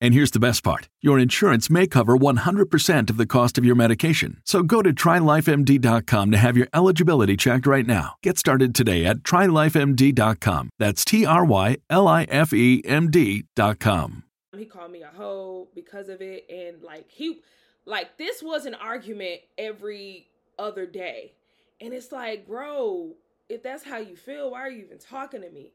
[0.00, 3.74] And here's the best part your insurance may cover 100% of the cost of your
[3.74, 4.40] medication.
[4.44, 8.14] So go to trylifemd.com to have your eligibility checked right now.
[8.22, 10.70] Get started today at trylifemd.com.
[10.78, 14.24] That's T R Y L I F E M D.com.
[14.56, 16.46] He called me a hoe because of it.
[16.50, 17.40] And like, he,
[17.84, 21.32] like, this was an argument every other day.
[21.80, 23.12] And it's like, bro,
[23.48, 25.72] if that's how you feel, why are you even talking to me?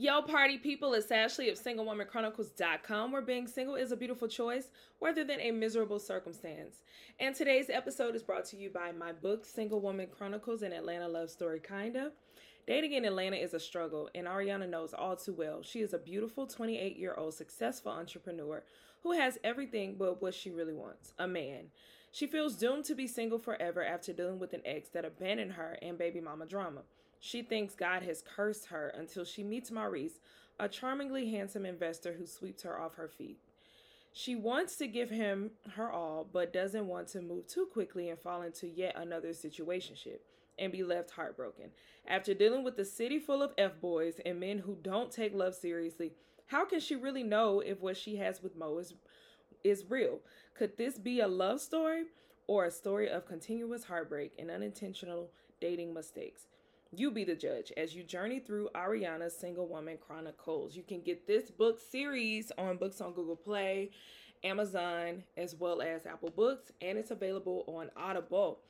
[0.00, 4.68] Yo, party people, it's Ashley of SingleWomanChronicles.com, where being single is a beautiful choice
[5.00, 6.76] rather than a miserable circumstance.
[7.18, 11.08] And today's episode is brought to you by my book, Single Woman Chronicles An Atlanta
[11.08, 12.12] Love Story Kinda.
[12.64, 15.64] Dating in Atlanta is a struggle, and Ariana knows all too well.
[15.64, 18.62] She is a beautiful 28 year old successful entrepreneur
[19.02, 21.72] who has everything but what she really wants a man.
[22.12, 25.76] She feels doomed to be single forever after dealing with an ex that abandoned her
[25.82, 26.82] and baby mama drama.
[27.20, 30.20] She thinks God has cursed her until she meets Maurice,
[30.60, 33.38] a charmingly handsome investor who sweeps her off her feet.
[34.12, 38.18] She wants to give him her all, but doesn't want to move too quickly and
[38.18, 40.18] fall into yet another situationship
[40.58, 41.70] and be left heartbroken.
[42.06, 45.54] After dealing with a city full of F boys and men who don't take love
[45.54, 46.12] seriously,
[46.46, 48.94] how can she really know if what she has with Mo is
[49.64, 50.20] is real?
[50.54, 52.04] Could this be a love story
[52.46, 55.30] or a story of continuous heartbreak and unintentional
[55.60, 56.46] dating mistakes?
[56.90, 60.74] You be the judge as you journey through Ariana's Single Woman Chronicles.
[60.74, 63.90] You can get this book series on books on Google Play,
[64.42, 68.60] Amazon, as well as Apple Books, and it's available on Audible.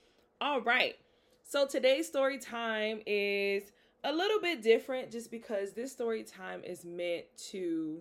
[0.40, 0.96] All right.
[1.44, 3.70] So today's story time is
[4.02, 8.00] a little bit different just because this story time is meant to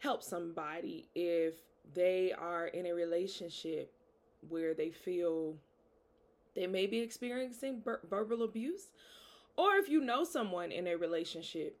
[0.00, 1.54] help somebody if
[1.94, 3.92] they are in a relationship
[4.48, 5.54] where they feel
[6.56, 8.88] they may be experiencing ver- verbal abuse
[9.56, 11.78] or if you know someone in a relationship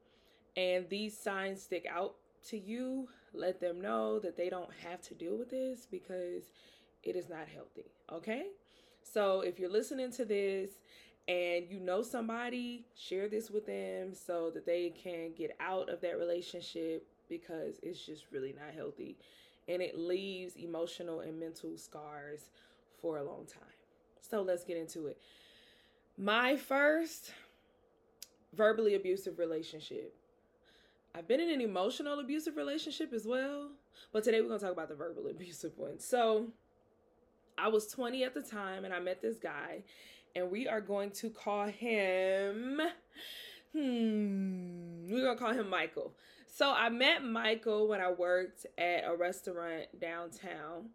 [0.56, 2.14] and these signs stick out
[2.48, 6.44] to you, let them know that they don't have to deal with this because
[7.02, 7.90] it is not healthy.
[8.12, 8.46] Okay?
[9.02, 10.70] So if you're listening to this
[11.28, 16.00] and you know somebody, share this with them so that they can get out of
[16.00, 19.16] that relationship because it's just really not healthy
[19.68, 22.50] and it leaves emotional and mental scars
[23.00, 23.62] for a long time.
[24.20, 25.18] So let's get into it.
[26.16, 27.32] My first
[28.56, 30.14] verbally abusive relationship.
[31.14, 33.70] I've been in an emotional abusive relationship as well,
[34.12, 35.98] but today we're going to talk about the verbal abusive one.
[35.98, 36.48] So,
[37.58, 39.82] I was 20 at the time and I met this guy,
[40.34, 42.80] and we are going to call him
[43.72, 46.14] hmm, we're going to call him Michael.
[46.46, 50.90] So, I met Michael when I worked at a restaurant downtown,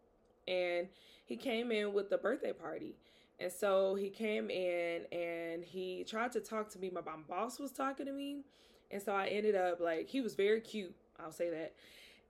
[0.48, 0.88] and
[1.26, 2.96] he came in with the birthday party.
[3.42, 6.92] And so he came in and he tried to talk to me.
[6.94, 8.44] My boss was talking to me.
[8.92, 10.94] And so I ended up like, he was very cute.
[11.20, 11.74] I'll say that.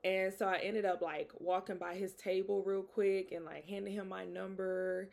[0.04, 3.94] And so I ended up like walking by his table real quick and like handing
[3.94, 5.10] him my number.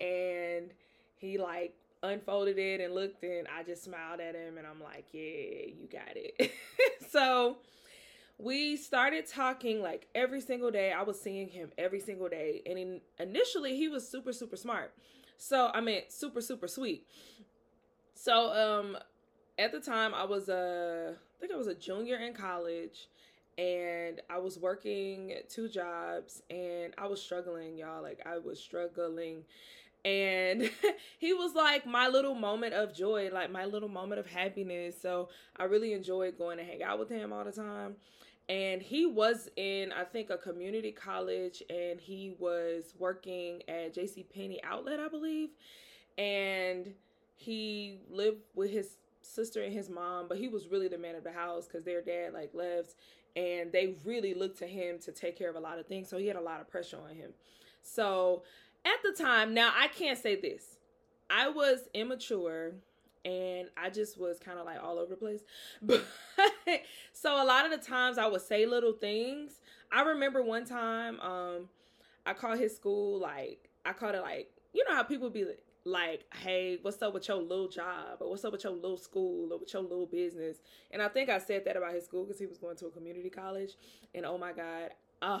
[0.00, 0.72] And
[1.16, 5.06] he like unfolded it and looked and I just smiled at him and I'm like,
[5.12, 6.52] yeah, you got it.
[7.10, 7.58] so
[8.38, 10.92] we started talking like every single day.
[10.92, 12.62] I was seeing him every single day.
[12.66, 14.92] And in, initially, he was super, super smart.
[15.42, 17.04] So I mean, super super sweet.
[18.14, 18.96] So um,
[19.58, 23.08] at the time I was a, I think I was a junior in college,
[23.58, 28.02] and I was working two jobs, and I was struggling, y'all.
[28.02, 29.42] Like I was struggling,
[30.04, 30.70] and
[31.18, 34.94] he was like my little moment of joy, like my little moment of happiness.
[35.02, 37.96] So I really enjoyed going to hang out with him all the time.
[38.48, 44.24] And he was in, I think, a community college, and he was working at J.C.
[44.24, 45.50] Penney Outlet, I believe.
[46.18, 46.92] And
[47.36, 51.24] he lived with his sister and his mom, but he was really the man of
[51.24, 52.94] the house because their dad like left,
[53.36, 56.08] and they really looked to him to take care of a lot of things.
[56.08, 57.30] So he had a lot of pressure on him.
[57.82, 58.42] So
[58.84, 60.78] at the time, now I can't say this.
[61.30, 62.74] I was immature
[63.24, 65.40] and I just was kind of like all over the place.
[65.82, 66.04] But
[67.12, 69.52] so a lot of the times I would say little things.
[69.90, 71.68] I remember one time um
[72.24, 75.44] I called his school like I called it like you know how people be
[75.84, 78.18] like, hey, what's up with your little job?
[78.20, 79.52] Or what's up with your little school?
[79.52, 80.58] Or with your little business?
[80.90, 82.90] And I think I said that about his school because he was going to a
[82.90, 83.72] community college.
[84.14, 84.90] And oh my God,
[85.20, 85.40] uh,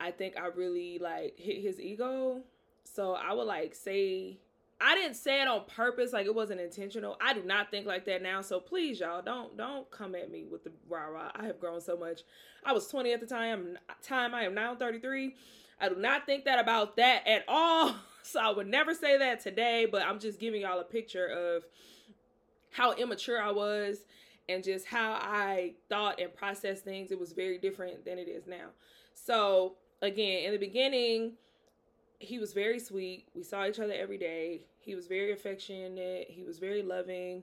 [0.00, 2.42] I think I really like hit his ego.
[2.84, 4.38] So I would like say
[4.80, 7.16] I didn't say it on purpose, like it wasn't intentional.
[7.20, 8.42] I do not think like that now.
[8.42, 11.30] So please, y'all, don't don't come at me with the rah rah.
[11.34, 12.22] I have grown so much.
[12.64, 13.78] I was 20 at the time.
[14.02, 15.34] Time I am now 33.
[15.80, 17.94] I do not think that about that at all.
[18.26, 21.62] So I would never say that today, but I'm just giving y'all a picture of
[22.70, 24.06] how immature I was
[24.48, 27.10] and just how I thought and processed things.
[27.10, 28.68] It was very different than it is now.
[29.12, 31.34] So again, in the beginning,
[32.18, 33.28] he was very sweet.
[33.34, 34.62] We saw each other every day.
[34.80, 36.28] He was very affectionate.
[36.30, 37.42] He was very loving.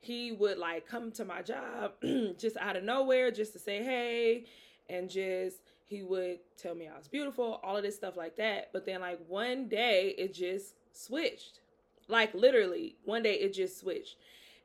[0.00, 1.92] He would like come to my job
[2.38, 4.44] just out of nowhere just to say hey
[4.88, 8.70] and just he would tell me I was beautiful, all of this stuff like that.
[8.72, 11.60] But then like one day it just switched.
[12.08, 14.16] Like literally, one day it just switched.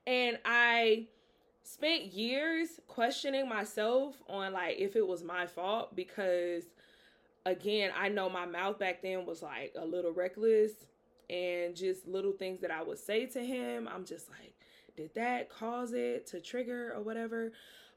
[0.07, 1.07] And I
[1.63, 6.65] spent years questioning myself on like if it was my fault because
[7.45, 10.71] again, I know my mouth back then was like a little reckless
[11.29, 13.87] and just little things that I would say to him.
[13.91, 14.53] I'm just like,
[14.95, 17.51] did that cause it to trigger or whatever?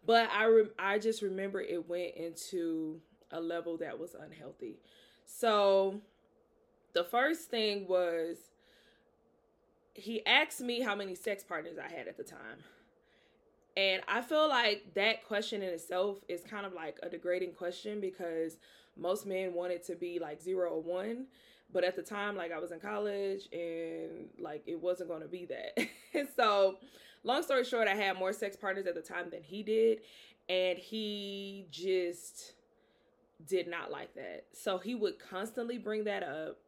[0.07, 3.01] But I re- I just remember it went into
[3.31, 4.81] a level that was unhealthy.
[5.27, 6.01] So
[6.95, 8.37] the first thing was
[9.95, 12.65] he asked me how many sex partners I had at the time.
[13.77, 18.01] And I feel like that question in itself is kind of like a degrading question
[18.01, 18.59] because
[18.99, 21.27] most men want it to be like zero or one.
[21.73, 25.29] But at the time, like I was in college and like it wasn't going to
[25.29, 26.29] be that.
[26.37, 26.77] so,
[27.25, 30.01] long story short, I had more sex partners at the time than he did.
[30.49, 32.55] And he just
[33.47, 34.47] did not like that.
[34.53, 36.59] So he would constantly bring that up.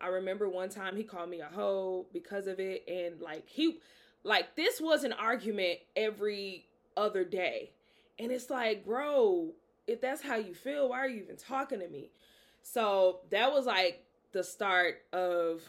[0.00, 3.78] I remember one time he called me a hoe because of it and like he
[4.22, 6.66] like this was an argument every
[6.96, 7.72] other day.
[8.18, 9.52] And it's like, bro,
[9.86, 12.10] if that's how you feel, why are you even talking to me?
[12.62, 15.62] So that was like the start of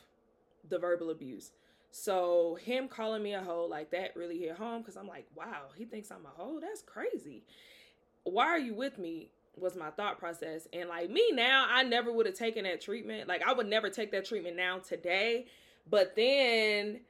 [0.68, 1.52] the verbal abuse.
[1.92, 5.68] So him calling me a hoe like that really hit home because I'm like, wow,
[5.76, 6.60] he thinks I'm a hoe.
[6.60, 7.44] That's crazy.
[8.24, 9.30] Why are you with me?
[9.58, 10.68] was my thought process.
[10.74, 13.28] And like me now, I never would have taken that treatment.
[13.28, 15.46] Like I would never take that treatment now today.
[15.90, 17.02] But then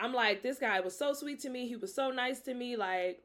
[0.00, 1.68] I'm like, this guy was so sweet to me.
[1.68, 2.76] He was so nice to me.
[2.76, 3.22] Like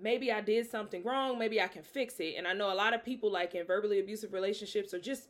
[0.00, 1.38] maybe I did something wrong.
[1.38, 2.34] Maybe I can fix it.
[2.36, 5.28] And I know a lot of people like in verbally abusive relationships or just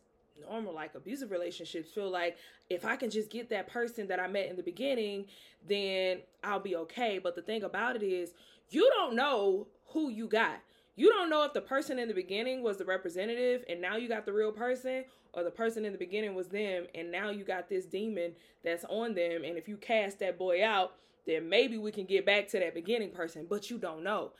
[0.48, 2.36] normal like abusive relationships feel like
[2.70, 5.26] if I can just get that person that I met in the beginning,
[5.66, 7.18] then I'll be okay.
[7.18, 8.32] But the thing about it is,
[8.70, 10.60] you don't know who you got
[10.98, 14.08] you don't know if the person in the beginning was the representative and now you
[14.08, 17.44] got the real person or the person in the beginning was them and now you
[17.44, 18.32] got this demon
[18.64, 20.94] that's on them and if you cast that boy out
[21.24, 24.32] then maybe we can get back to that beginning person but you don't know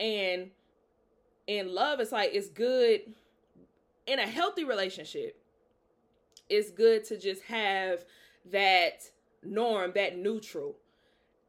[0.00, 0.50] and
[1.46, 3.02] in love it's like it's good
[4.06, 5.40] in a healthy relationship
[6.48, 8.04] it's good to just have
[8.50, 9.08] that
[9.44, 10.74] norm that neutral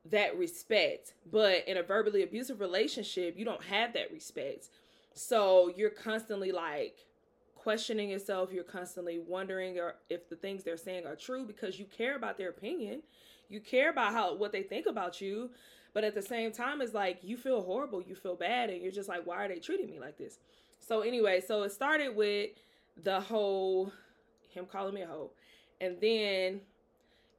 [0.09, 1.13] that respect.
[1.31, 4.69] But in a verbally abusive relationship, you don't have that respect.
[5.13, 7.05] So you're constantly like
[7.55, 8.51] questioning yourself.
[8.51, 12.37] You're constantly wondering uh, if the things they're saying are true because you care about
[12.37, 13.03] their opinion.
[13.49, 15.51] You care about how what they think about you.
[15.93, 18.91] But at the same time, it's like you feel horrible, you feel bad, and you're
[18.91, 20.39] just like, why are they treating me like this?
[20.79, 22.51] So anyway, so it started with
[23.03, 23.91] the whole
[24.49, 25.31] him calling me a hoe.
[25.79, 26.61] And then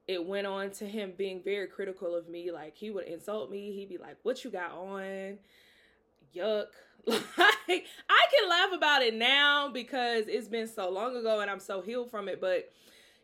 [0.07, 2.51] it went on to him being very critical of me.
[2.51, 3.71] Like he would insult me.
[3.73, 5.37] He'd be like, "What you got on?
[6.35, 6.67] Yuck."
[7.65, 11.61] Like I can laugh about it now because it's been so long ago and I'm
[11.61, 12.69] so healed from it, but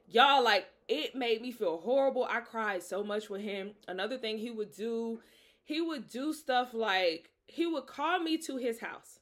[0.10, 2.28] y'all like it made me feel horrible.
[2.30, 3.72] I cried so much with him.
[3.88, 5.20] Another thing he would do,
[5.64, 9.20] he would do stuff like he would call me to his house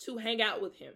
[0.00, 0.94] to hang out with him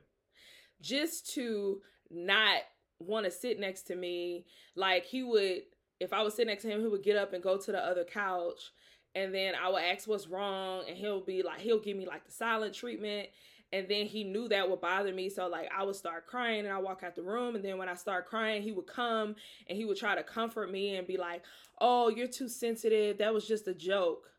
[0.80, 2.60] just to not
[2.98, 4.44] want to sit next to me.
[4.76, 5.62] Like he would,
[5.98, 7.78] if I was sitting next to him, he would get up and go to the
[7.78, 8.70] other couch.
[9.14, 12.26] And then I would ask what's wrong, and he'll be like, he'll give me like
[12.26, 13.28] the silent treatment.
[13.74, 15.28] And then he knew that would bother me.
[15.28, 17.56] So like I would start crying and I walk out the room.
[17.56, 19.34] And then when I start crying, he would come
[19.66, 21.42] and he would try to comfort me and be like,
[21.80, 23.18] Oh, you're too sensitive.
[23.18, 24.30] That was just a joke.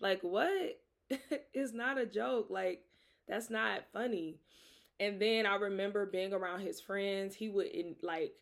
[0.00, 0.80] Like, what?
[1.54, 2.48] it's not a joke.
[2.50, 2.82] Like,
[3.28, 4.40] that's not funny.
[4.98, 7.36] And then I remember being around his friends.
[7.36, 7.68] He would
[8.02, 8.32] like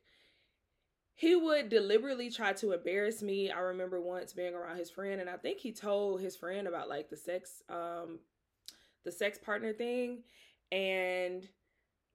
[1.12, 3.50] he would deliberately try to embarrass me.
[3.50, 6.88] I remember once being around his friend and I think he told his friend about
[6.88, 8.20] like the sex um
[9.04, 10.22] the sex partner thing
[10.72, 11.48] and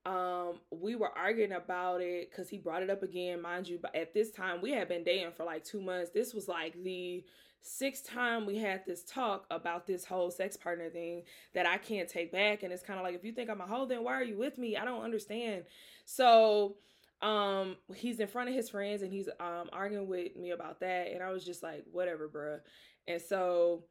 [0.05, 3.93] um we were arguing about it cuz he brought it up again mind you but
[3.95, 6.11] at this time we had been dating for like 2 months.
[6.11, 7.23] This was like the
[7.61, 12.07] sixth time we had this talk about this whole sex partner thing that I can't
[12.07, 12.63] take back.
[12.63, 14.37] And it's kind of like, if you think I'm a hoe, then why are you
[14.37, 14.77] with me?
[14.77, 15.65] I don't understand.
[16.05, 16.77] So
[17.21, 21.11] um he's in front of his friends and he's um arguing with me about that
[21.11, 22.61] and i was just like whatever bruh
[23.09, 23.83] and so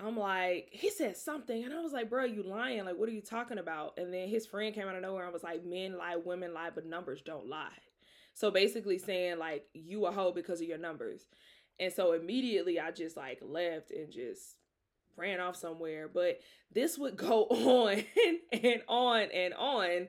[0.00, 3.12] i'm like he said something and i was like bro you lying like what are
[3.12, 5.96] you talking about and then his friend came out of nowhere and was like men
[5.96, 7.68] lie women lie but numbers don't lie
[8.34, 11.26] so basically saying like you a hoe because of your numbers
[11.80, 14.56] and so immediately I just like left and just
[15.16, 16.08] ran off somewhere.
[16.12, 16.40] But
[16.70, 18.04] this would go on
[18.52, 20.08] and on and on.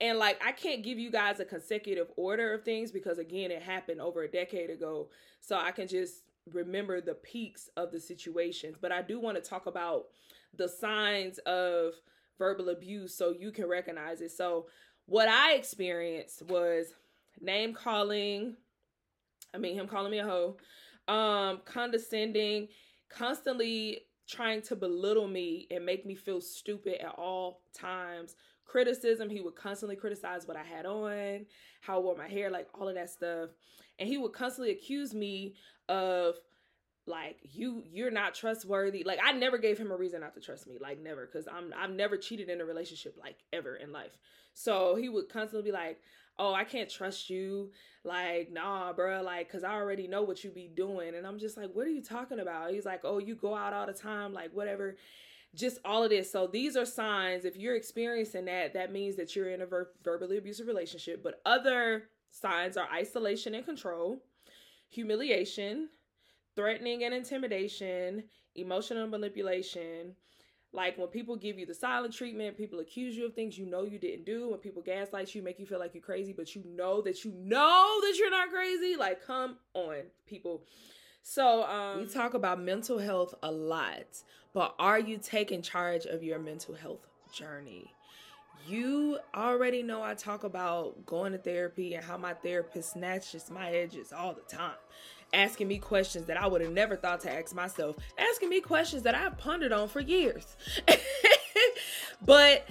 [0.00, 3.62] And like, I can't give you guys a consecutive order of things because, again, it
[3.62, 5.08] happened over a decade ago.
[5.42, 8.76] So I can just remember the peaks of the situations.
[8.80, 10.06] But I do want to talk about
[10.56, 11.92] the signs of
[12.38, 14.32] verbal abuse so you can recognize it.
[14.32, 14.66] So,
[15.06, 16.94] what I experienced was
[17.40, 18.56] name calling.
[19.52, 20.56] I mean, him calling me a hoe
[21.10, 22.68] um condescending
[23.08, 29.40] constantly trying to belittle me and make me feel stupid at all times criticism he
[29.40, 31.44] would constantly criticize what i had on
[31.80, 33.50] how i wore my hair like all of that stuff
[34.00, 35.54] and he would constantly accuse me
[35.88, 36.34] of
[37.06, 40.66] like you you're not trustworthy like i never gave him a reason not to trust
[40.66, 44.18] me like never because i'm i've never cheated in a relationship like ever in life
[44.54, 45.98] so he would constantly be like
[46.40, 47.70] oh, I can't trust you.
[48.02, 51.14] Like, nah, bro, like, cause I already know what you be doing.
[51.14, 52.72] And I'm just like, what are you talking about?
[52.72, 54.96] He's like, oh, you go out all the time, like, whatever.
[55.54, 56.32] Just all of this.
[56.32, 57.44] So these are signs.
[57.44, 61.22] If you're experiencing that, that means that you're in a ver- verbally abusive relationship.
[61.22, 64.22] But other signs are isolation and control,
[64.88, 65.88] humiliation,
[66.56, 70.14] threatening and intimidation, emotional manipulation,
[70.72, 73.82] like when people give you the silent treatment, people accuse you of things you know
[73.82, 74.50] you didn't do.
[74.50, 77.32] When people gaslight you, make you feel like you're crazy, but you know that you
[77.32, 78.94] know that you're not crazy.
[78.96, 80.62] Like, come on, people.
[81.22, 84.22] So, um, we talk about mental health a lot,
[84.54, 87.92] but are you taking charge of your mental health journey?
[88.66, 93.70] You already know I talk about going to therapy and how my therapist snatches my
[93.70, 94.74] edges all the time
[95.32, 99.02] asking me questions that I would have never thought to ask myself, asking me questions
[99.02, 100.56] that I've pondered on for years.
[102.24, 102.68] but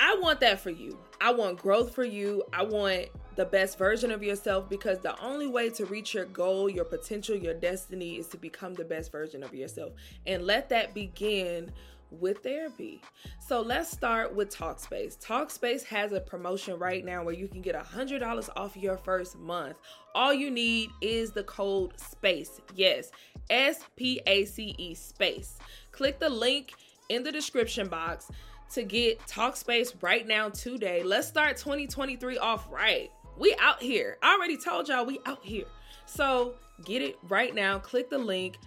[0.00, 0.98] I want that for you.
[1.20, 2.42] I want growth for you.
[2.52, 6.68] I want the best version of yourself because the only way to reach your goal,
[6.68, 9.92] your potential, your destiny is to become the best version of yourself.
[10.26, 11.72] And let that begin
[12.10, 13.00] with therapy.
[13.38, 15.18] So let's start with Talkspace.
[15.18, 19.76] Talkspace has a promotion right now where you can get $100 off your first month.
[20.14, 22.60] All you need is the code SPACE.
[22.74, 23.10] Yes,
[23.50, 25.58] S P A C E SPACE.
[25.92, 26.72] Click the link
[27.08, 28.30] in the description box
[28.72, 31.02] to get Talkspace right now today.
[31.02, 33.10] Let's start 2023 off right.
[33.36, 34.18] We out here.
[34.22, 35.66] I already told y'all we out here.
[36.06, 37.78] So get it right now.
[37.78, 38.58] Click the link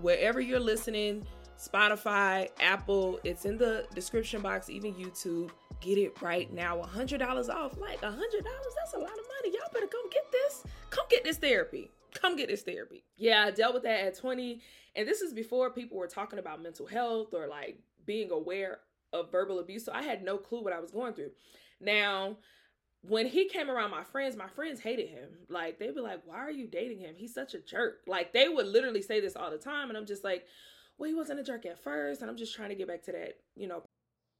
[0.00, 1.26] wherever you're listening
[1.68, 3.20] Spotify, Apple.
[3.24, 5.50] It's in the description box, even YouTube.
[5.80, 6.80] Get it right now.
[6.80, 7.78] $100 off.
[7.78, 9.54] Like $100, that's a lot of money.
[9.54, 10.64] Y'all better come get this.
[10.90, 11.90] Come get this therapy.
[12.14, 13.04] Come get this therapy.
[13.16, 14.60] Yeah, I dealt with that at 20.
[14.96, 18.78] And this is before people were talking about mental health or like being aware
[19.12, 19.84] of verbal abuse.
[19.84, 21.30] So I had no clue what I was going through.
[21.80, 22.36] Now,
[23.02, 25.28] when he came around my friends, my friends hated him.
[25.48, 27.14] Like they'd be like, "Why are you dating him?
[27.16, 30.06] He's such a jerk." Like they would literally say this all the time, and I'm
[30.06, 30.46] just like,
[30.98, 33.12] well, he wasn't a jerk at first, and I'm just trying to get back to
[33.12, 33.82] that, you know.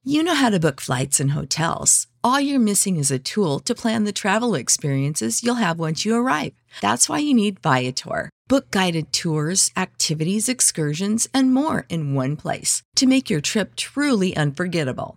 [0.06, 2.08] You know how to book flights and hotels.
[2.22, 6.14] All you're missing is a tool to plan the travel experiences you'll have once you
[6.14, 6.52] arrive.
[6.82, 8.28] That's why you need Viator.
[8.46, 14.36] Book guided tours, activities, excursions, and more in one place to make your trip truly
[14.36, 15.16] unforgettable.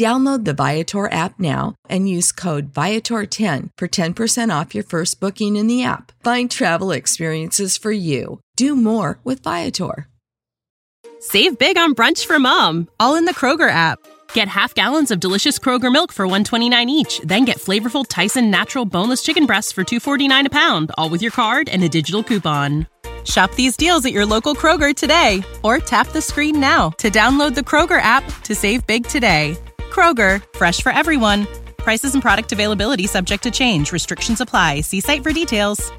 [0.00, 5.56] Download the Viator app now and use code Viator10 for 10% off your first booking
[5.56, 6.12] in the app.
[6.24, 8.40] Find travel experiences for you.
[8.56, 10.08] Do more with Viator.
[11.18, 13.98] Save big on brunch for mom, all in the Kroger app.
[14.32, 18.86] Get half gallons of delicious Kroger milk for 129 each, then get flavorful Tyson natural
[18.86, 22.86] boneless chicken breasts for 249 a pound, all with your card and a digital coupon.
[23.26, 27.54] Shop these deals at your local Kroger today or tap the screen now to download
[27.54, 29.58] the Kroger app to save big today.
[29.90, 31.46] Kroger, fresh for everyone.
[31.76, 33.92] Prices and product availability subject to change.
[33.92, 34.82] Restrictions apply.
[34.82, 35.92] See site for details.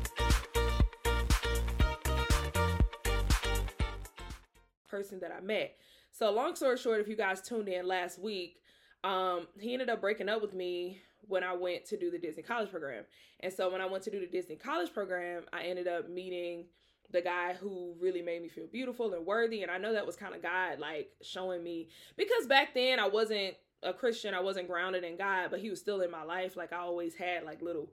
[4.90, 5.76] Person that I met.
[6.12, 8.58] So, long story short, if you guys tuned in last week,
[9.04, 12.44] um, he ended up breaking up with me when I went to do the Disney
[12.44, 13.04] College program.
[13.40, 16.66] And so, when I went to do the Disney College program, I ended up meeting
[17.12, 19.64] the guy who really made me feel beautiful and worthy.
[19.64, 23.08] And I know that was kind of God like showing me because back then I
[23.08, 24.34] wasn't a Christian.
[24.34, 26.56] I wasn't grounded in God, but he was still in my life.
[26.56, 27.90] Like I always had like little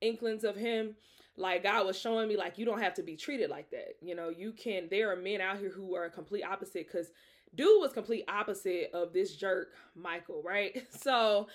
[0.00, 0.96] inklings of him.
[1.36, 3.96] Like God was showing me like you don't have to be treated like that.
[4.00, 7.10] You know, you can there are men out here who are a complete opposite cuz
[7.54, 10.86] dude was complete opposite of this jerk Michael, right?
[10.90, 11.48] So,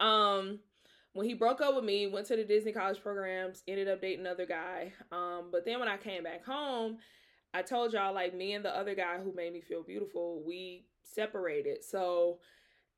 [0.00, 0.60] um
[1.12, 4.20] when he broke up with me, went to the Disney college programs, ended up dating
[4.20, 4.92] another guy.
[5.10, 6.98] Um but then when I came back home,
[7.52, 10.86] I told y'all like me and the other guy who made me feel beautiful, we
[11.04, 11.84] separated.
[11.84, 12.38] So,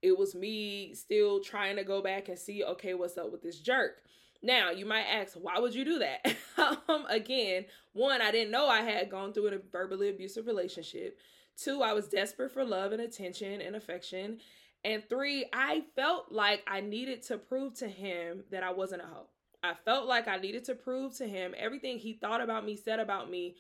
[0.03, 3.61] it was me still trying to go back and see, okay, what's up with this
[3.61, 4.03] jerk.
[4.43, 6.37] Now, you might ask, why would you do that?
[6.89, 11.19] um, again, one, I didn't know I had gone through a verbally abusive relationship.
[11.57, 14.39] Two, I was desperate for love and attention and affection.
[14.85, 19.07] And three, I felt like I needed to prove to him that I wasn't a
[19.07, 19.27] hoe.
[19.63, 23.01] I felt like I needed to prove to him everything he thought about me, said
[23.01, 23.57] about me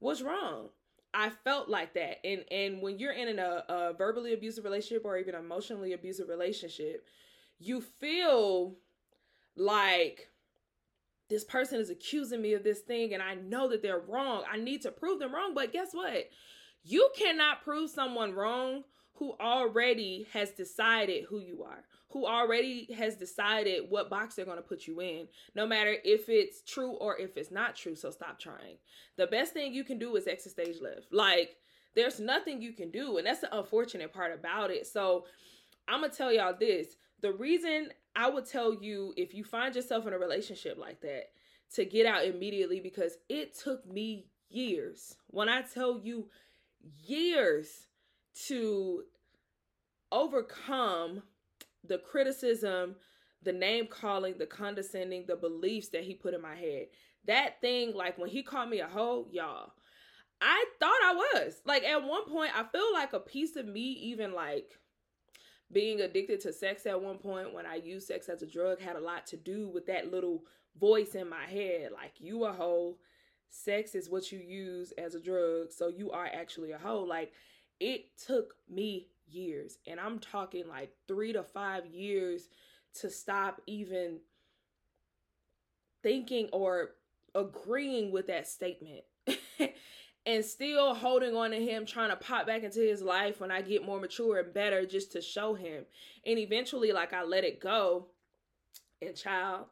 [0.00, 0.70] was wrong.
[1.14, 2.26] I felt like that.
[2.26, 7.06] And and when you're in a, a verbally abusive relationship or even emotionally abusive relationship,
[7.58, 8.76] you feel
[9.56, 10.28] like
[11.30, 14.42] this person is accusing me of this thing and I know that they're wrong.
[14.50, 15.54] I need to prove them wrong.
[15.54, 16.28] But guess what?
[16.82, 18.82] You cannot prove someone wrong
[19.14, 21.84] who already has decided who you are
[22.14, 26.28] who already has decided what box they're going to put you in, no matter if
[26.28, 27.96] it's true or if it's not true.
[27.96, 28.76] So stop trying.
[29.16, 31.12] The best thing you can do is exit stage left.
[31.12, 31.56] Like,
[31.96, 33.18] there's nothing you can do.
[33.18, 34.86] And that's the unfortunate part about it.
[34.86, 35.24] So
[35.88, 39.74] I'm going to tell y'all this the reason I would tell you if you find
[39.74, 41.30] yourself in a relationship like that
[41.74, 45.16] to get out immediately because it took me years.
[45.26, 46.28] When I tell you
[47.04, 47.88] years
[48.46, 49.02] to
[50.12, 51.24] overcome
[51.86, 52.96] the criticism,
[53.42, 56.86] the name calling, the condescending, the beliefs that he put in my head.
[57.26, 59.72] That thing, like when he called me a hoe, y'all,
[60.40, 61.60] I thought I was.
[61.64, 64.72] Like at one point, I feel like a piece of me, even like
[65.72, 68.96] being addicted to sex at one point when I used sex as a drug, had
[68.96, 70.44] a lot to do with that little
[70.78, 71.90] voice in my head.
[71.92, 72.96] Like, you a hoe.
[73.50, 75.72] Sex is what you use as a drug.
[75.72, 77.02] So you are actually a hoe.
[77.02, 77.32] Like,
[77.80, 79.78] it took me years.
[79.86, 82.48] And I'm talking like three to five years
[83.00, 84.18] to stop even
[86.02, 86.90] thinking or
[87.34, 89.04] agreeing with that statement.
[90.26, 93.60] and still holding on to him, trying to pop back into his life when I
[93.60, 95.84] get more mature and better just to show him.
[96.24, 98.06] And eventually, like, I let it go.
[99.02, 99.66] And, child,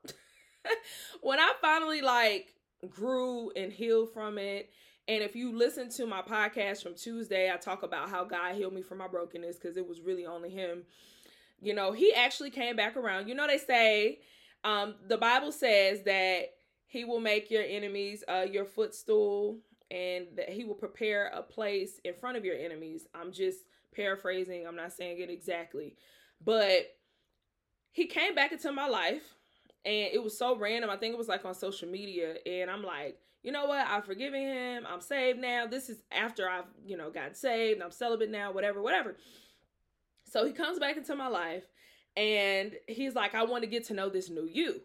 [1.22, 2.54] when I finally, like,
[2.88, 4.70] grew and healed from it
[5.08, 8.72] and if you listen to my podcast from Tuesday, I talk about how God healed
[8.72, 10.84] me from my brokenness because it was really only Him.
[11.60, 13.28] You know, He actually came back around.
[13.28, 14.20] You know, they say,
[14.64, 16.50] um, the Bible says that
[16.86, 19.58] He will make your enemies uh, your footstool
[19.90, 23.06] and that He will prepare a place in front of your enemies.
[23.12, 23.58] I'm just
[23.94, 25.96] paraphrasing, I'm not saying it exactly.
[26.44, 26.86] But
[27.90, 29.34] He came back into my life
[29.84, 30.90] and it was so random.
[30.90, 32.36] I think it was like on social media.
[32.46, 33.86] And I'm like, you know what?
[33.86, 34.86] I've forgiven him.
[34.88, 35.66] I'm saved now.
[35.66, 37.82] This is after I've, you know, gotten saved.
[37.82, 39.16] I'm celibate now, whatever, whatever.
[40.30, 41.64] So he comes back into my life
[42.16, 44.82] and he's like, I want to get to know this new you.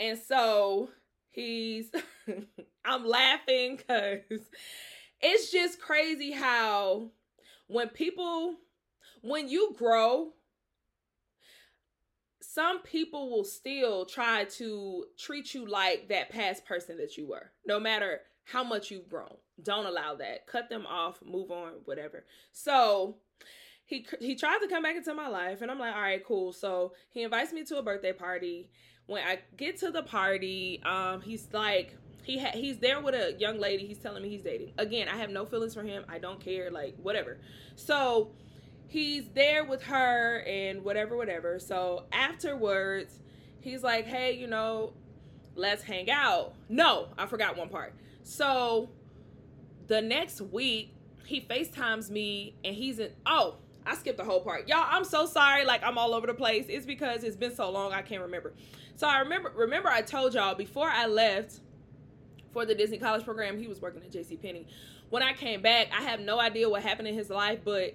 [0.00, 0.88] And so
[1.30, 1.90] he's,
[2.84, 4.20] I'm laughing because
[5.20, 7.10] it's just crazy how
[7.68, 8.56] when people,
[9.22, 10.32] when you grow,
[12.54, 17.50] some people will still try to treat you like that past person that you were,
[17.66, 19.34] no matter how much you've grown.
[19.60, 20.46] Don't allow that.
[20.46, 22.24] Cut them off, move on, whatever.
[22.52, 23.16] So
[23.86, 26.52] he he tried to come back into my life, and I'm like, all right, cool.
[26.52, 28.70] So he invites me to a birthday party.
[29.06, 33.34] When I get to the party, um, he's like, he ha- he's there with a
[33.36, 33.84] young lady.
[33.84, 34.74] He's telling me he's dating.
[34.78, 36.04] Again, I have no feelings for him.
[36.08, 36.70] I don't care.
[36.70, 37.38] Like whatever.
[37.74, 38.30] So
[38.88, 41.58] he's there with her and whatever, whatever.
[41.58, 43.18] So afterwards,
[43.60, 44.92] he's like, hey, you know,
[45.56, 46.54] let's hang out.
[46.68, 47.94] No, I forgot one part.
[48.22, 48.90] So
[49.86, 50.94] the next week,
[51.26, 53.10] he FaceTimes me and he's in.
[53.26, 54.68] Oh, I skipped the whole part.
[54.68, 55.64] Y'all, I'm so sorry.
[55.64, 56.66] Like I'm all over the place.
[56.68, 58.54] It's because it's been so long I can't remember.
[58.96, 61.60] So I remember remember I told y'all before I left
[62.52, 64.66] for the Disney College program, he was working at JC Penney.
[65.10, 67.94] When I came back, I have no idea what happened in his life, but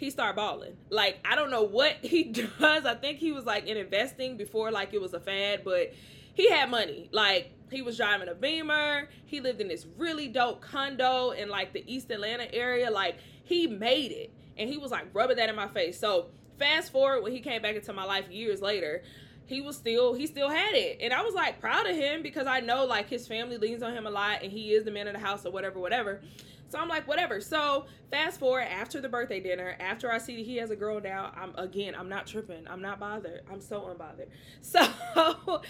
[0.00, 0.78] he started balling.
[0.88, 2.86] Like I don't know what he does.
[2.86, 5.92] I think he was like in investing before like it was a fad, but
[6.32, 7.10] he had money.
[7.12, 9.10] Like he was driving a Beamer.
[9.26, 12.90] He lived in this really dope condo in like the East Atlanta area.
[12.90, 14.32] Like he made it.
[14.56, 16.00] And he was like rubbing that in my face.
[16.00, 19.02] So fast forward when he came back into my life years later,
[19.44, 22.46] he was still he still had it and i was like proud of him because
[22.46, 25.08] i know like his family leans on him a lot and he is the man
[25.08, 26.20] of the house or whatever whatever
[26.70, 30.46] so i'm like whatever so fast forward after the birthday dinner after i see that
[30.46, 33.82] he has a girl now i'm again i'm not tripping i'm not bothered i'm so
[33.82, 34.28] unbothered
[34.62, 35.60] so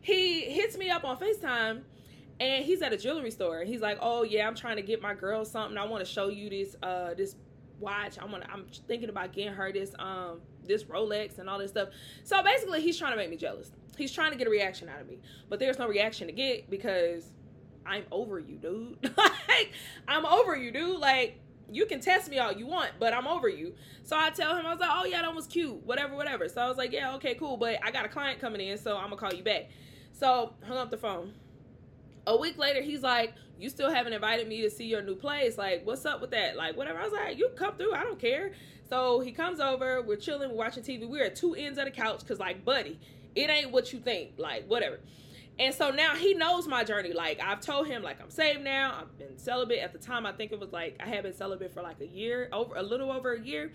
[0.00, 1.82] he hits me up on facetime
[2.40, 5.14] and he's at a jewelry store he's like oh yeah i'm trying to get my
[5.14, 7.36] girl something i want to show you this uh this
[7.80, 8.16] watch.
[8.20, 11.88] I'm gonna I'm thinking about getting her this um this Rolex and all this stuff.
[12.24, 13.70] So basically he's trying to make me jealous.
[13.96, 15.18] He's trying to get a reaction out of me.
[15.48, 17.30] But there's no reaction to get because
[17.86, 18.98] I'm over you, dude.
[19.16, 19.72] like
[20.08, 20.98] I'm over you, dude.
[20.98, 21.38] Like
[21.70, 23.74] you can test me all you want, but I'm over you.
[24.04, 26.48] So I tell him, I was like, oh yeah, that was cute, whatever, whatever.
[26.48, 28.96] So I was like, yeah, okay, cool, but I got a client coming in, so
[28.96, 29.68] I'm gonna call you back.
[30.12, 31.32] So hung up the phone.
[32.26, 35.56] A week later, he's like, you still haven't invited me to see your new place.
[35.56, 36.56] Like, what's up with that?
[36.56, 36.98] Like, whatever.
[36.98, 37.94] I was like, you come through.
[37.94, 38.52] I don't care.
[38.88, 40.02] So he comes over.
[40.02, 40.50] We're chilling.
[40.50, 41.08] We're watching TV.
[41.08, 42.98] We're at two ends of the couch because, like, buddy,
[43.34, 44.32] it ain't what you think.
[44.38, 45.00] Like, whatever.
[45.58, 47.12] And so now he knows my journey.
[47.12, 48.98] Like, I've told him, like, I'm saved now.
[49.00, 49.78] I've been celibate.
[49.78, 52.06] At the time, I think it was like I had been celibate for like a
[52.06, 53.72] year, over a little over a year.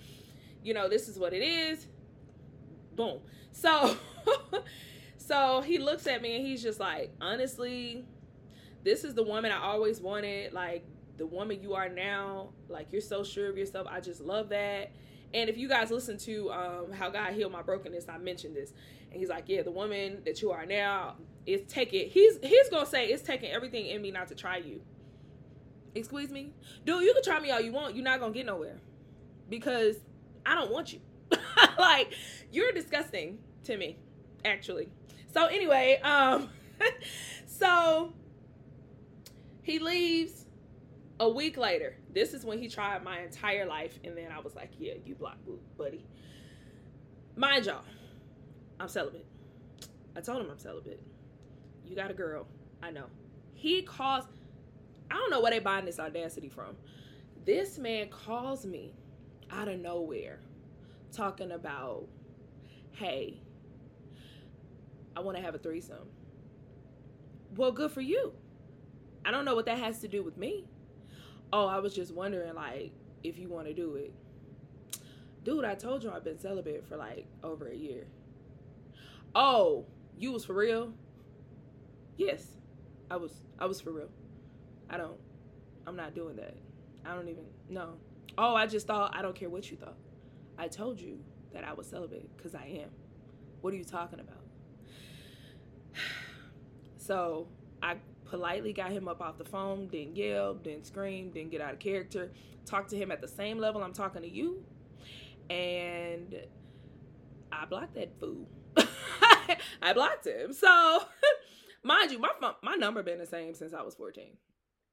[0.63, 1.87] You know, this is what it is.
[2.95, 3.19] Boom.
[3.51, 3.97] So,
[5.17, 8.05] so he looks at me and he's just like, honestly,
[8.83, 10.53] this is the woman I always wanted.
[10.53, 10.85] Like
[11.17, 12.49] the woman you are now.
[12.69, 13.87] Like you're so sure of yourself.
[13.89, 14.91] I just love that.
[15.33, 18.73] And if you guys listen to um, how God healed my brokenness, I mentioned this,
[19.12, 22.86] and he's like, "Yeah, the woman that you are now is taking." He's he's gonna
[22.86, 24.82] say it's taking everything in me not to try you.
[25.95, 26.54] Excuse me,
[26.86, 27.04] dude.
[27.04, 27.95] You can try me all you want.
[27.95, 28.80] You're not gonna get nowhere
[29.50, 29.97] because
[30.45, 31.00] I don't want you.
[31.80, 32.13] like
[32.52, 33.97] you're disgusting to me,
[34.45, 34.89] actually.
[35.34, 36.50] So anyway, um,
[37.45, 38.13] so
[39.62, 40.45] he leaves
[41.19, 41.95] a week later.
[42.12, 44.00] This is when he tried my entire life.
[44.04, 45.38] And then I was like, yeah, you block
[45.78, 46.04] buddy.
[47.36, 47.84] Mind y'all,
[48.81, 49.27] I'm celibate.
[50.15, 51.03] I told him I'm celibate.
[51.85, 52.47] You got a girl.
[52.81, 53.05] I know.
[53.53, 54.25] He calls,
[55.11, 56.75] I don't know where they buying this audacity from.
[57.45, 58.95] This man calls me
[59.51, 60.39] out of nowhere
[61.11, 62.07] talking about,
[62.93, 63.39] hey,
[65.15, 66.09] I want to have a threesome.
[67.55, 68.33] Well, good for you.
[69.23, 70.65] I don't know what that has to do with me.
[71.53, 74.11] Oh, I was just wondering, like, if you want to do it.
[75.43, 78.07] Dude, I told you I've been celibate for like over a year.
[79.33, 79.85] Oh,
[80.17, 80.93] you was for real?
[82.17, 82.45] Yes,
[83.09, 83.31] I was.
[83.59, 84.09] I was for real.
[84.89, 85.17] I don't.
[85.87, 86.55] I'm not doing that.
[87.05, 87.45] I don't even.
[87.69, 87.93] No.
[88.37, 89.15] Oh, I just thought.
[89.15, 89.97] I don't care what you thought.
[90.57, 91.19] I told you
[91.53, 92.89] that I was celibate because I am.
[93.61, 94.37] What are you talking about?
[96.97, 97.47] So
[97.81, 101.73] I politely got him up off the phone, didn't yell, didn't scream, didn't get out
[101.73, 102.31] of character,
[102.63, 104.63] talked to him at the same level I'm talking to you.
[105.49, 106.35] And
[107.51, 108.47] I blocked that fool.
[109.81, 110.53] I blocked him.
[110.53, 111.03] So,
[111.83, 112.29] mind you, my
[112.63, 114.37] my number been the same since I was 14.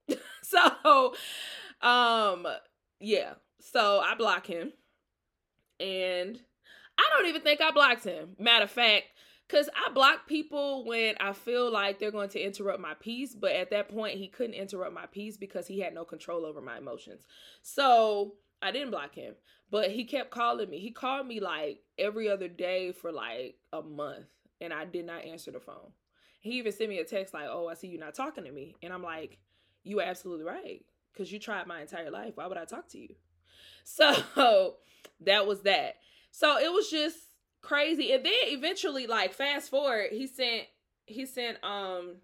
[0.43, 1.15] so,
[1.83, 2.47] um,
[3.01, 3.35] yeah.
[3.61, 4.73] So I block him.
[5.81, 6.41] And
[6.99, 8.31] I don't even think I blocked him.
[8.39, 9.05] Matter of fact,
[9.49, 13.53] Cause I block people when I feel like they're going to interrupt my peace, but
[13.53, 16.77] at that point he couldn't interrupt my peace because he had no control over my
[16.77, 17.23] emotions.
[17.63, 19.37] So I didn't block him,
[19.71, 20.81] but he kept calling me.
[20.81, 24.27] He called me like every other day for like a month,
[24.61, 25.93] and I did not answer the phone.
[26.41, 28.77] He even sent me a text like, "Oh, I see you're not talking to me,"
[28.83, 29.39] and I'm like,
[29.85, 32.37] "You are absolutely right, because you tried my entire life.
[32.37, 33.15] Why would I talk to you?"
[33.85, 34.75] So
[35.21, 35.97] that was that.
[36.31, 37.17] So it was just
[37.63, 38.13] crazy.
[38.13, 40.65] And then eventually, like fast forward, he sent
[41.07, 42.17] he sent um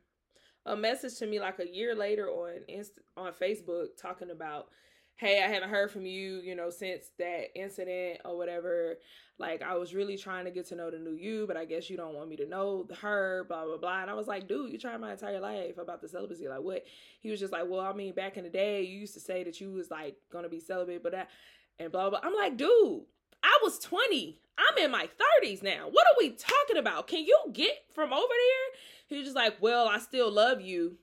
[0.66, 4.68] a message to me like a year later on Inst- on Facebook talking about,
[5.16, 8.96] hey, I haven't heard from you, you know, since that incident or whatever.
[9.38, 11.90] Like I was really trying to get to know the new you, but I guess
[11.90, 14.03] you don't want me to know her, blah blah blah.
[14.03, 16.48] And I was like, dude, you tried my entire life about the celibacy.
[16.48, 16.85] Like what?
[17.20, 19.42] He was just like, well, I mean, back in the day, you used to say
[19.44, 21.31] that you was like gonna be celibate, but that
[21.79, 22.20] and blah blah.
[22.22, 23.03] I'm like, dude,
[23.42, 24.40] I was 20.
[24.57, 25.09] I'm in my
[25.42, 25.88] 30s now.
[25.90, 27.09] What are we talking about?
[27.09, 28.81] Can you get from over there?
[29.09, 30.96] He was just like, well, I still love you.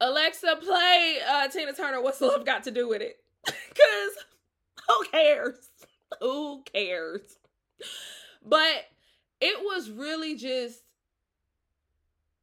[0.00, 2.00] Alexa, play uh, Tina Turner.
[2.00, 3.16] What's the love got to do with it?
[3.68, 4.24] Because
[4.88, 5.70] who cares?
[6.20, 7.38] Who cares?
[8.44, 8.86] But
[9.40, 10.80] it was really just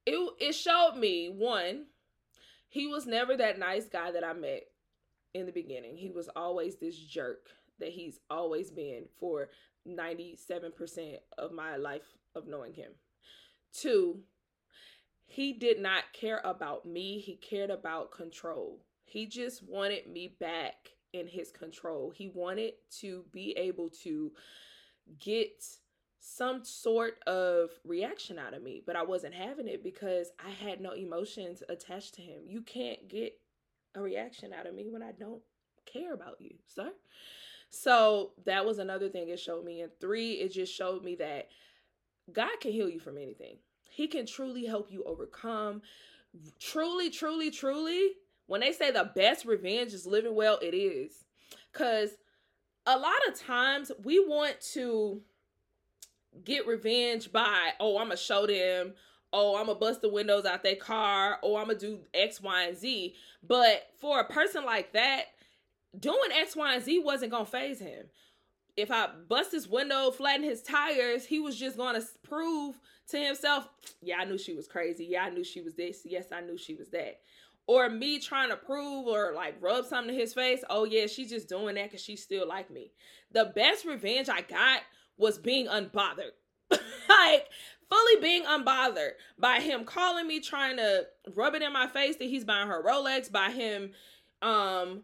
[0.06, 1.86] it it showed me one
[2.76, 4.64] he was never that nice guy that I met
[5.34, 5.96] in the beginning.
[5.96, 7.48] He was always this jerk
[7.80, 9.48] that he's always been for
[9.88, 12.92] 97% of my life of knowing him.
[13.72, 14.20] Two,
[15.26, 18.80] he did not care about me, he cared about control.
[19.06, 22.12] He just wanted me back in his control.
[22.12, 24.32] He wanted to be able to
[25.20, 25.64] get
[26.20, 30.82] some sort of reaction out of me, but I wasn't having it because I had
[30.82, 32.42] no emotions attached to him.
[32.48, 33.40] You can't get
[33.94, 35.42] a reaction out of me when I don't
[35.86, 36.92] care about you, sir.
[37.70, 39.82] So that was another thing it showed me.
[39.82, 41.50] And three, it just showed me that
[42.32, 43.58] God can heal you from anything.
[43.96, 45.82] He can truly help you overcome.
[46.60, 48.10] Truly, truly, truly,
[48.46, 51.24] when they say the best revenge is living well, it is.
[51.72, 52.10] Because
[52.86, 55.22] a lot of times we want to
[56.44, 58.96] get revenge by, oh, I'm going to show them,
[59.32, 62.00] oh, I'm going to bust the windows out their car, oh, I'm going to do
[62.14, 63.16] X, Y, and Z.
[63.48, 65.28] But for a person like that,
[65.98, 68.08] doing X, Y, and Z wasn't going to faze him.
[68.78, 73.18] If I bust his window, flatten his tires, he was just going to prove to
[73.18, 73.70] himself,
[74.02, 75.06] yeah, I knew she was crazy.
[75.06, 76.02] Yeah, I knew she was this.
[76.04, 77.20] Yes, I knew she was that
[77.68, 80.64] or me trying to prove or like rub something to his face.
[80.70, 82.92] Oh yeah, she's just doing that because she still like me.
[83.32, 84.82] The best revenge I got
[85.18, 86.34] was being unbothered.
[86.72, 87.48] like
[87.90, 92.26] fully being unbothered by him calling me trying to rub it in my face that
[92.26, 93.92] he's buying her Rolex, by him
[94.42, 95.04] um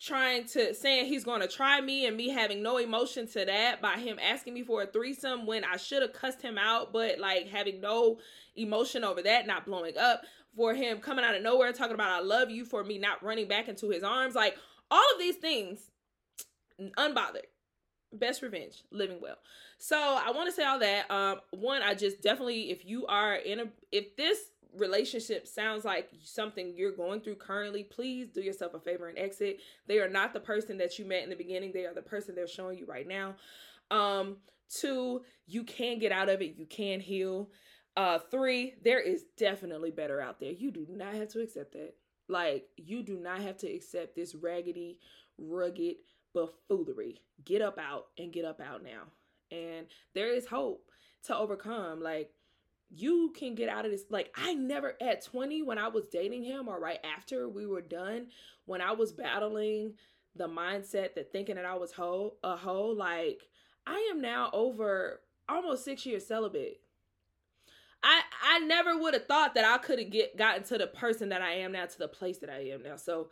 [0.00, 3.80] trying to saying he's going to try me and me having no emotion to that
[3.80, 7.18] by him asking me for a threesome when I should have cussed him out but
[7.18, 8.18] like having no
[8.56, 10.22] emotion over that not blowing up
[10.56, 13.46] for him coming out of nowhere talking about I love you for me not running
[13.46, 14.34] back into his arms.
[14.34, 14.56] Like
[14.90, 15.90] all of these things,
[16.80, 17.46] unbothered.
[18.12, 19.36] Best revenge, living well.
[19.78, 21.10] So I want to say all that.
[21.10, 24.38] Um, one, I just definitely, if you are in a, if this
[24.76, 29.60] relationship sounds like something you're going through currently, please do yourself a favor and exit.
[29.86, 31.72] They are not the person that you met in the beginning.
[31.72, 33.36] They are the person they're showing you right now.
[33.90, 34.36] Um,
[34.68, 36.56] two, you can get out of it.
[36.56, 37.50] You can heal.
[37.96, 40.52] Uh, three, there is definitely better out there.
[40.52, 41.94] You do not have to accept that.
[42.28, 44.98] Like, you do not have to accept this raggedy,
[45.38, 45.96] rugged
[46.34, 47.22] buffoonery.
[47.44, 49.04] Get up out and get up out now.
[49.50, 50.90] And there is hope
[51.24, 52.02] to overcome.
[52.02, 52.30] Like,
[52.90, 54.04] you can get out of this.
[54.10, 57.82] Like, I never, at 20, when I was dating him, or right after we were
[57.82, 58.28] done,
[58.64, 59.94] when I was battling
[60.34, 63.42] the mindset that thinking that I was whole, a whole, like,
[63.86, 66.80] I am now over almost six years celibate
[68.02, 71.30] I I never would have thought that I could have get gotten to the person
[71.30, 72.96] that I am now, to the place that I am now.
[72.96, 73.30] So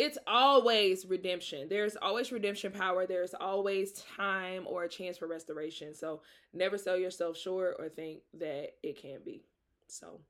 [0.00, 1.68] it's always redemption.
[1.68, 3.06] There's always redemption power.
[3.06, 5.94] There's always time or a chance for restoration.
[5.94, 6.22] So
[6.54, 9.44] never sell yourself short or think that it can't be.
[9.88, 10.20] So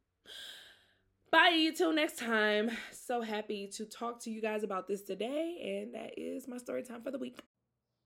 [1.31, 2.73] bye till next time.
[2.91, 5.83] So happy to talk to you guys about this today.
[5.83, 7.39] And that is my story time for the week.